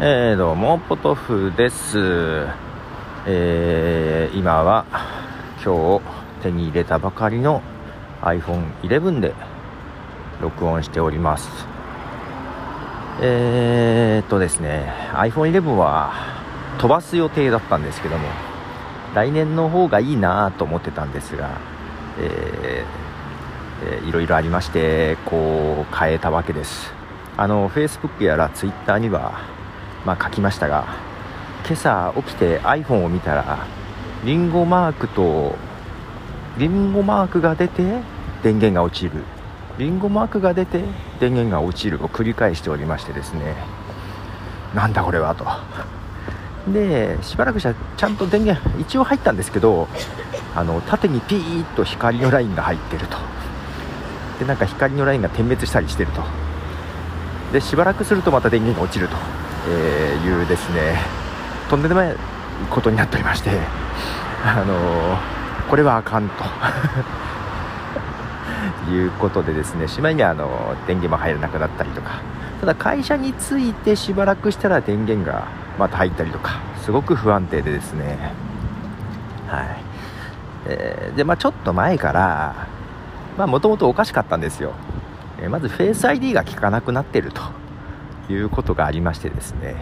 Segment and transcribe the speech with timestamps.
[0.00, 1.98] えー、どうもポトフです、
[3.26, 4.86] えー、今は
[5.64, 6.04] 今日
[6.40, 7.62] 手に入れたばかりの
[8.22, 9.34] iPhone11 で
[10.40, 11.48] 録音しております。
[13.20, 16.12] えー、っとですね iPhone11 は
[16.78, 18.28] 飛ばす予定だったんですけども
[19.16, 21.58] 来年の方がいいなと思ってたんですが、
[22.20, 26.92] えーえー、いろいろありましてこう変えたわけです。
[27.36, 29.57] あの Facebook やら Twitter には
[30.04, 30.86] まあ、書きましたが
[31.66, 33.66] 今朝起きて iPhone を見たら
[34.24, 35.54] リンゴマークと
[36.56, 37.82] リンゴマークが出て
[38.42, 39.22] 電源が落ちる。
[39.78, 40.82] リンゴマークが出て
[41.20, 43.54] 電源が落ちるを繰り返しておりましてですね。
[44.74, 45.46] なんだこれはと。
[46.72, 49.88] でしばらくしたらちゃんと電源一応入ったんですけど
[50.54, 53.16] あの縦にピーッと光のラインが入ってると。
[54.40, 56.22] でなんか光のラインが点滅したりしてると。
[57.52, 59.16] でしばらくするとまた電源が落ちると。
[59.66, 60.98] えー、いうですね
[61.68, 62.16] とんでもない
[62.70, 63.50] ことになっておりまして
[64.44, 66.44] あのー、これはあかんと。
[68.90, 72.22] いうことでですねしまいにはあの電源も入らなくなったりとか
[72.60, 75.46] ただ会社に着いてしばらくしたら電源が
[75.78, 78.32] また入ったりとかすごく不安定でですね。
[79.46, 79.66] はい、
[80.66, 82.66] えー、でまあちょっと前から
[83.36, 84.72] まあもともとおかしかったんですよ、
[85.40, 87.42] えー、まずフェイス ID が効かなくなってると。
[88.28, 89.76] いうことがありましてですね、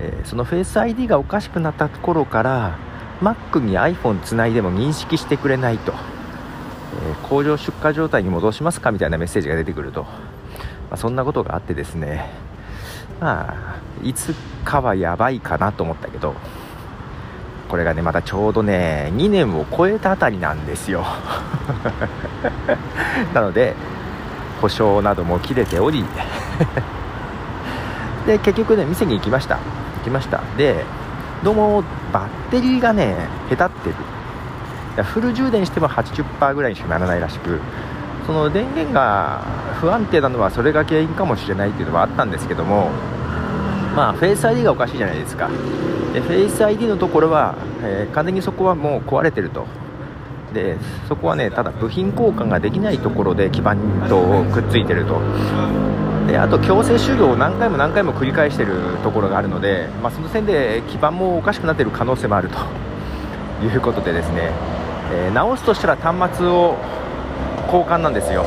[0.00, 2.78] えー、その Face ID がおかしくなった頃から
[3.20, 10.10] Mac に iPhone つないでも認識してくれないと、えー、工場出荷状態に戻しますかみたいなメッセージが出てくると、ま
[10.92, 12.30] あ、そんなことがあってですね
[13.20, 16.34] まあいつかはやばいかなと思ったけど
[17.68, 21.04] これがねまたちょうどね2年を超えたあたりなんですよ。
[23.34, 23.74] なので
[24.62, 26.04] 保証なども切れており
[28.28, 29.56] で結局ね店に行きました。
[29.56, 29.62] 行
[30.04, 30.42] きました。
[30.58, 30.84] で
[31.42, 33.16] どうもバッテリーがね
[33.50, 33.96] へたってる。
[35.02, 37.60] フル充電しても80%ぐらいにしかならないらしく
[38.26, 39.44] その電源が
[39.80, 42.90] 不安定なのはそれが原因かもしれないっていうのはあったんですけども
[43.94, 45.48] まあフェイス ID がおかしいじゃないですか。
[46.12, 49.66] でフェイス ID のところは、えー、完全にそこはもう壊れてると。
[50.52, 50.76] で
[51.08, 53.76] そこはねただ部品交換ができないところで基板
[54.08, 55.18] とくっついてると。
[56.28, 62.58] であと強制終了を何回も何回も繰り返しているところがあるので、まあ、その線で基盤もおかしくなっている可能性もあると。
[63.64, 64.52] いうことでですね、
[65.12, 66.76] えー、直すとしたら端末を
[67.66, 68.44] 交換なんですよ、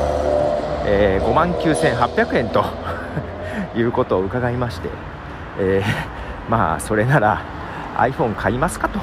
[0.86, 2.64] えー、5万9800円と。
[3.76, 4.88] いうことを伺いまして、
[5.58, 5.90] えー、
[6.50, 7.40] まあそれなら
[7.96, 9.00] iPhone 買いますかと。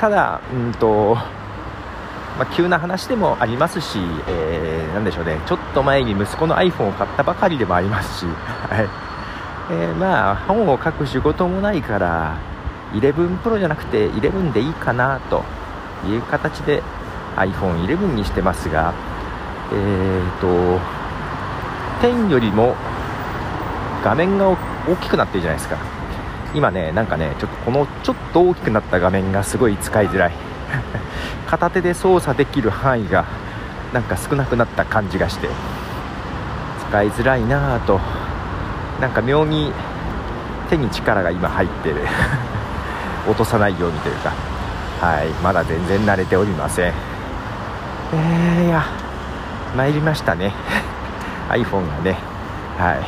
[0.00, 1.18] ただうんと
[2.38, 8.26] まあ、急な話でもありますし、えー、でしょうね、ちょっと前に息子の iPhone を買ったばかりでもありますし、
[8.70, 8.88] はい
[9.70, 12.36] えー、まあ、本を書く仕事もないから、
[12.94, 15.42] 11 Pro じゃなくて11でいいかなと
[16.06, 16.82] いう形で
[17.36, 18.94] iPhone11 にしてますが、
[19.72, 20.80] えーと、
[22.00, 22.76] 10よりも
[24.04, 25.76] 画面が大きくなってるじゃないですか。
[26.54, 30.47] 今ね、なんかね、ちょっとこのちょっと大きくなった画面がすごい使いづらい。
[31.48, 33.24] 片手で操作できる範囲が
[33.92, 35.48] なんか少なくなった感じがして
[36.88, 38.00] 使いづらいなぁと。
[39.00, 39.72] なんか妙に
[40.68, 41.96] 手に力が今入ってる。
[43.28, 44.32] 落とさないようにというか。
[45.00, 45.28] はい。
[45.42, 46.92] まだ全然慣れておりません。
[48.12, 48.82] えー、いや。
[49.76, 50.52] 参りましたね。
[51.50, 52.16] iPhone がね。
[52.78, 52.98] はい。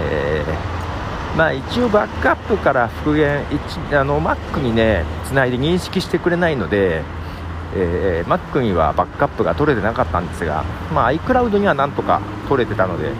[0.00, 0.77] えー、
[1.38, 3.44] まあ一応バックアップから復元
[3.92, 7.02] あの Mac にねつないで認識してくれないので
[7.76, 13.12] えー、Mac にはバックアップが取れてなかったんですが、まあ、iCloud にはなんとか取れてたので、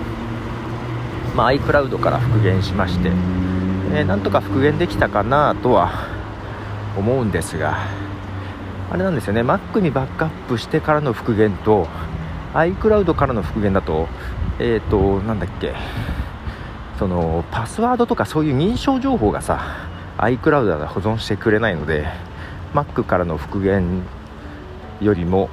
[1.37, 6.09] まあ、iCloud から復元しまして、えー、なんとか復元できたかなとは
[6.97, 7.77] 思うんですが
[8.91, 11.87] あれなんですよね Mac にバックアップしてからの復元と
[12.55, 14.09] iCloud からの復元だと
[14.59, 15.75] えっ、ー、となんだっけ
[16.99, 22.07] そのパスワードとかそういう認証情報がさ iCloud では保存してくれないので
[22.75, 24.03] Mac からの復元
[25.01, 25.49] よりも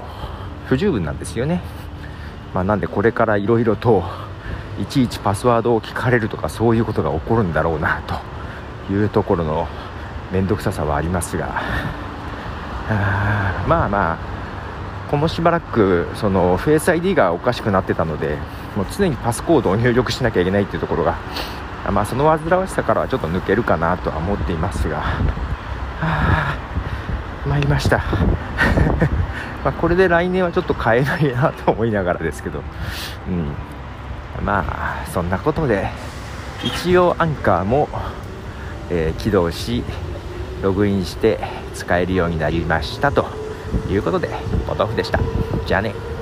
[0.66, 1.62] 不十分なんですよね、
[2.54, 4.04] まあ、なんでこれからいろいろと
[4.82, 8.02] いちいちパスワードを聞かれるとかそういうことが起こるんだろうな
[8.88, 9.68] というところの
[10.32, 11.62] 面倒くささはありますが。
[12.88, 14.35] あまあまあ
[15.10, 18.38] このしばらくそのフェイス ID がおかしくなってたので
[18.76, 21.18] もう常にパスコードを入力しなきゃいけないっていうところが、
[21.92, 25.24] まあ、その煩わしさからはちょっと抜けるかなとは思っていますが、は
[26.02, 26.58] あ、
[27.48, 28.04] 参りました。
[29.64, 32.62] ま、これで来年はちょっと買えないなと思いながらですけど、
[33.28, 35.90] うん、まあそんなことで
[36.64, 37.90] 一応アンカーも、
[38.90, 39.84] えー、起動し
[40.62, 41.40] ログインして
[41.74, 43.45] 使えるようになりましたと。
[43.90, 44.30] いうことで
[44.68, 45.20] ポトフでした。
[45.66, 46.15] じゃあね。